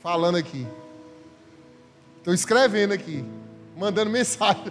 [0.00, 0.64] falando aqui.
[2.18, 3.24] Estou escrevendo aqui,
[3.76, 4.62] mandando mensagem.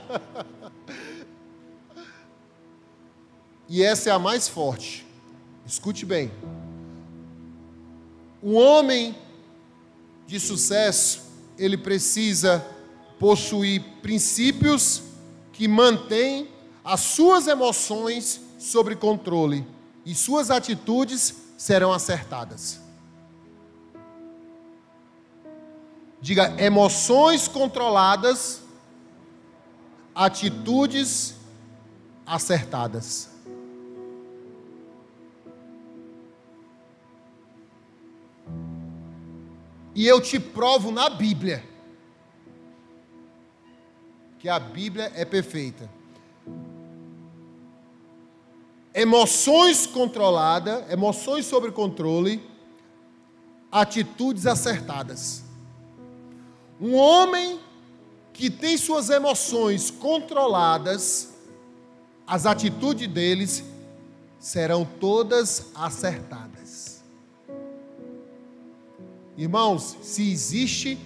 [3.67, 5.05] e essa é a mais forte.
[5.65, 6.31] Escute bem.
[8.41, 9.17] Um homem
[10.25, 11.23] de sucesso,
[11.57, 12.65] ele precisa
[13.19, 15.03] possuir princípios
[15.51, 16.47] que mantêm
[16.85, 19.67] as suas emoções sob controle
[20.05, 22.86] e suas atitudes serão acertadas.
[26.21, 28.63] Diga emoções controladas,
[30.15, 31.35] atitudes
[32.25, 33.29] acertadas.
[39.93, 41.63] E eu te provo na Bíblia
[44.39, 45.89] que a Bíblia é perfeita.
[48.93, 52.47] Emoções controladas, emoções sob controle,
[53.71, 55.46] atitudes acertadas.
[56.79, 57.59] Um homem
[58.31, 61.33] que tem suas emoções controladas,
[62.25, 63.63] as atitudes deles
[64.39, 67.03] serão todas acertadas.
[69.35, 70.99] Irmãos, se existe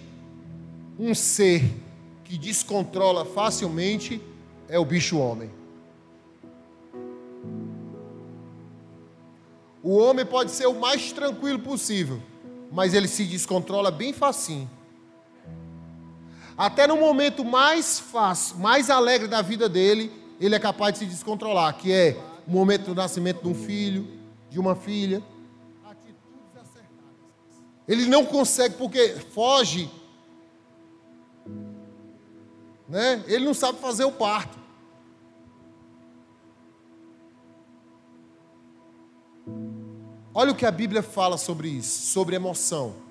[1.00, 1.64] um ser
[2.26, 4.22] que descontrola facilmente,
[4.68, 5.52] é o bicho homem.
[9.84, 12.22] O homem pode ser o mais tranquilo possível,
[12.72, 14.70] mas ele se descontrola bem facinho.
[16.62, 21.06] Até no momento mais fácil, mais alegre da vida dele, ele é capaz de se
[21.08, 22.16] descontrolar, que é
[22.48, 24.08] o momento do nascimento de um filho,
[24.48, 25.24] de uma filha.
[27.88, 29.90] Ele não consegue porque foge.
[32.88, 33.24] Né?
[33.26, 34.60] Ele não sabe fazer o parto.
[40.32, 43.10] Olha o que a Bíblia fala sobre isso, sobre emoção.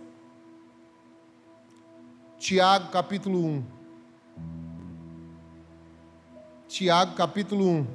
[2.50, 3.64] Tiago capítulo 1.
[6.66, 7.86] Tiago capítulo 1.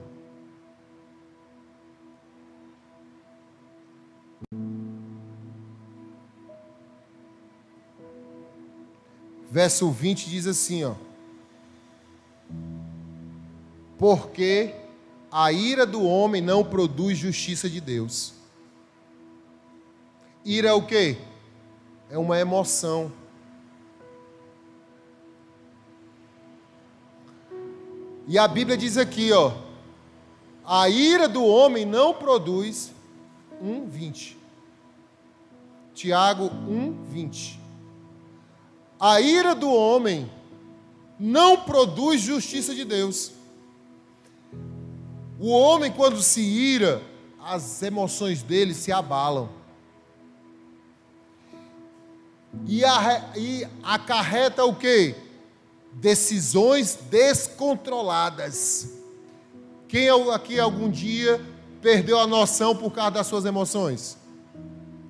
[9.52, 10.96] Verso 20 diz assim, ó.
[13.98, 14.74] Porque
[15.30, 18.34] a ira do homem não produz justiça de Deus.
[20.46, 21.18] Ira é o quê?
[22.10, 23.12] É uma emoção.
[28.28, 29.52] E a Bíblia diz aqui, ó,
[30.66, 32.92] a ira do homem não produz
[33.62, 34.36] 1:20.
[35.94, 37.60] Tiago 1:20.
[39.00, 40.30] A ira do homem
[41.20, 43.32] não produz justiça de Deus.
[45.40, 47.02] O homem quando se ira,
[47.40, 49.50] as emoções dele se abalam.
[52.66, 55.16] E, a, e acarreta o quê?
[55.96, 58.94] Decisões descontroladas.
[59.88, 61.42] Quem aqui algum dia
[61.82, 64.18] perdeu a noção por causa das suas emoções?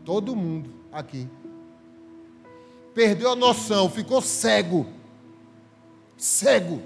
[0.03, 1.27] Todo mundo aqui.
[2.93, 4.85] Perdeu a noção, ficou cego.
[6.15, 6.81] Cego.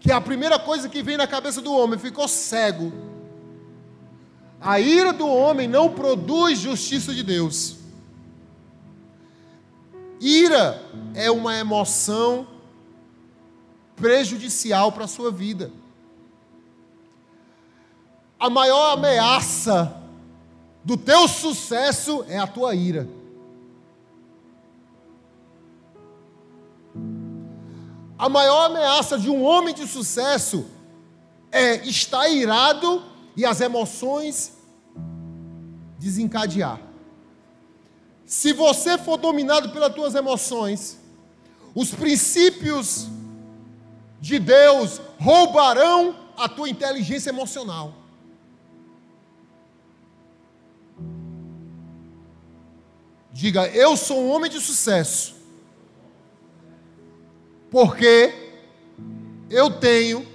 [0.00, 2.92] Que é a primeira coisa que vem na cabeça do homem, ficou cego.
[4.60, 7.81] A ira do homem não produz justiça de Deus.
[10.24, 10.80] Ira
[11.16, 12.46] é uma emoção
[13.96, 15.72] prejudicial para a sua vida.
[18.38, 20.00] A maior ameaça
[20.84, 23.08] do teu sucesso é a tua ira.
[28.16, 30.66] A maior ameaça de um homem de sucesso
[31.50, 33.02] é estar irado
[33.36, 34.56] e as emoções
[35.98, 36.91] desencadear.
[38.32, 40.98] Se você for dominado pelas tuas emoções,
[41.74, 43.06] os princípios
[44.22, 47.92] de Deus roubarão a tua inteligência emocional.
[53.30, 55.34] Diga, eu sou um homem de sucesso.
[57.70, 58.32] Porque
[59.50, 60.26] eu tenho,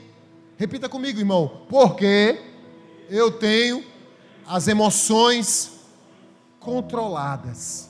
[0.56, 2.40] repita comigo, irmão, porque
[3.10, 3.84] eu tenho
[4.46, 5.80] as emoções
[6.60, 7.87] controladas.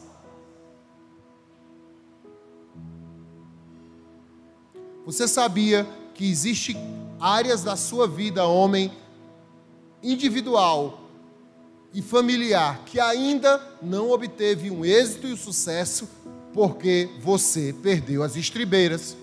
[5.07, 6.75] Você sabia que existe
[7.17, 8.91] áreas da sua vida, homem,
[10.03, 10.99] individual
[11.93, 16.09] e familiar, que ainda não obteve um êxito e um sucesso
[16.53, 19.15] porque você perdeu as estribeiras.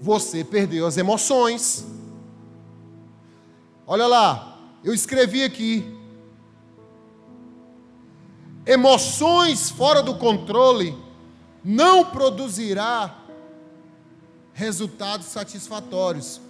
[0.00, 1.84] Você perdeu as emoções.
[3.86, 5.84] Olha lá, eu escrevi aqui.
[8.64, 10.96] emoções fora do controle
[11.62, 13.27] não produzirá
[14.58, 16.40] resultados satisfatórios.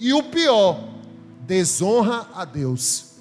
[0.00, 0.80] E o pior,
[1.42, 3.12] desonra a Deus.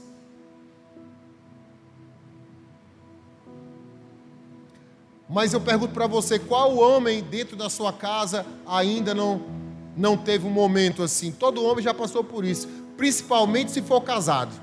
[5.29, 9.53] Mas eu pergunto para você, qual homem dentro da sua casa ainda não
[9.95, 11.31] não teve um momento assim?
[11.31, 12.67] Todo homem já passou por isso,
[12.97, 14.59] principalmente se for casado.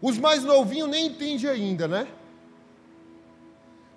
[0.00, 2.08] Os mais novinhos nem entendem ainda, né?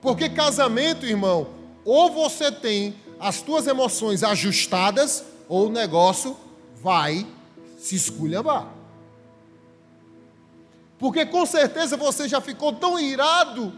[0.01, 6.35] Porque casamento, irmão, ou você tem as tuas emoções ajustadas, ou o negócio
[6.81, 7.25] vai
[7.77, 8.67] se esculhambar.
[10.97, 13.73] Porque com certeza você já ficou tão irado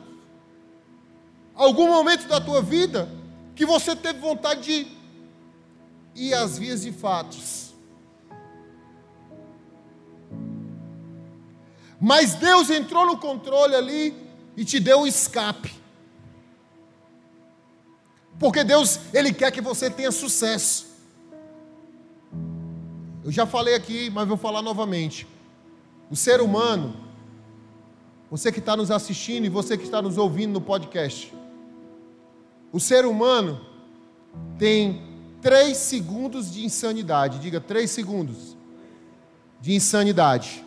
[1.56, 3.10] algum momento da tua vida
[3.56, 4.88] que você teve vontade de
[6.16, 7.74] ir às vias de fatos.
[12.00, 14.13] Mas Deus entrou no controle ali
[14.56, 15.74] e te deu o escape.
[18.40, 20.88] Porque Deus, Ele quer que você tenha sucesso.
[23.24, 25.28] Eu já falei aqui, mas vou falar novamente.
[26.12, 26.96] O ser humano,
[28.30, 31.34] você que está nos assistindo e você que está nos ouvindo no podcast,
[32.72, 33.62] o ser humano
[34.60, 35.02] tem
[35.42, 37.40] três segundos de insanidade.
[37.40, 38.56] Diga três segundos
[39.62, 40.64] de insanidade.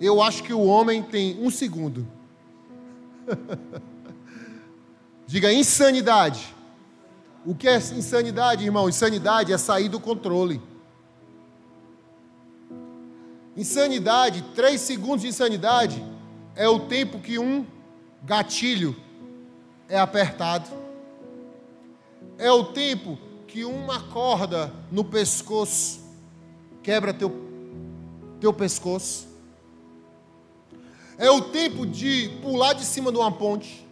[0.00, 2.06] Eu acho que o homem tem um segundo.
[5.30, 6.56] Diga insanidade.
[7.46, 8.88] O que é insanidade, irmão?
[8.88, 10.60] Insanidade é sair do controle.
[13.56, 16.04] Insanidade, três segundos de insanidade,
[16.56, 17.64] é o tempo que um
[18.24, 18.96] gatilho
[19.88, 20.68] é apertado.
[22.36, 23.16] É o tempo
[23.46, 26.00] que uma corda no pescoço
[26.82, 27.32] quebra teu,
[28.40, 29.28] teu pescoço.
[31.16, 33.88] É o tempo de pular de cima de uma ponte.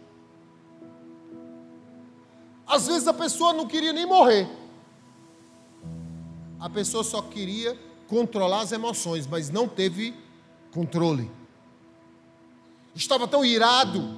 [2.69, 4.47] Às vezes a pessoa não queria nem morrer.
[6.59, 7.75] A pessoa só queria
[8.07, 10.13] controlar as emoções, mas não teve
[10.71, 11.31] controle.
[12.93, 14.15] Estava tão irado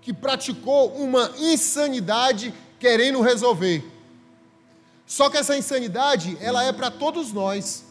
[0.00, 3.84] que praticou uma insanidade querendo resolver.
[5.04, 7.84] Só que essa insanidade, ela é para todos nós.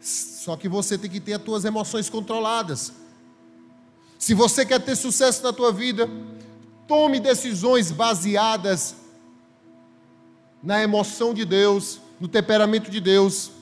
[0.00, 2.92] Só que você tem que ter as suas emoções controladas.
[4.18, 6.08] Se você quer ter sucesso na tua vida,
[6.88, 8.96] tome decisões baseadas
[10.62, 13.52] na emoção de Deus, no temperamento de Deus.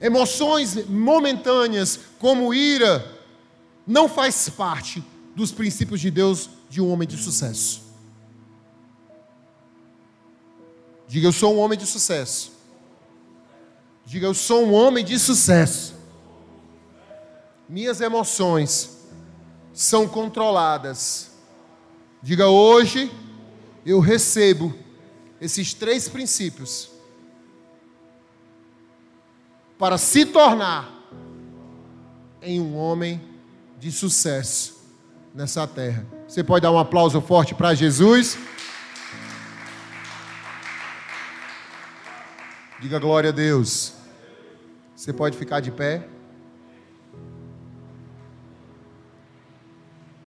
[0.00, 3.06] Emoções momentâneas, como ira,
[3.86, 5.04] não faz parte
[5.36, 7.82] dos princípios de Deus de um homem de sucesso.
[11.06, 12.52] Diga, eu sou um homem de sucesso.
[14.06, 15.94] Diga, eu sou um homem de sucesso.
[17.68, 18.98] Minhas emoções
[19.74, 21.31] são controladas.
[22.22, 23.10] Diga, hoje
[23.84, 24.72] eu recebo
[25.40, 26.88] esses três princípios
[29.76, 30.88] para se tornar
[32.40, 33.20] em um homem
[33.76, 34.80] de sucesso
[35.34, 36.06] nessa terra.
[36.28, 38.38] Você pode dar um aplauso forte para Jesus?
[42.80, 43.94] Diga glória a Deus.
[44.94, 46.06] Você pode ficar de pé.